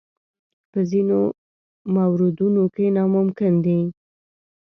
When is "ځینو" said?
0.89-1.19